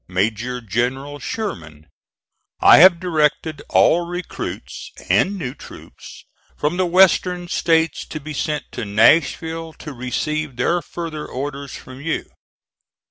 MAJOR 0.07 0.61
GENERAL 0.61 1.19
SHERMAN: 1.19 1.85
I 2.59 2.77
have 2.77 2.99
directed 2.99 3.61
all 3.69 4.03
recruits 4.07 4.89
and 5.09 5.37
new 5.37 5.53
troops 5.53 6.25
from 6.57 6.77
the 6.77 6.87
Western 6.87 7.47
States 7.47 8.03
to 8.07 8.19
be 8.19 8.33
sent 8.33 8.63
to 8.71 8.83
Nashville, 8.83 9.73
to 9.73 9.93
receive 9.93 10.55
their 10.55 10.81
further 10.81 11.27
orders 11.27 11.75
from 11.75 12.01
you. 12.01 12.31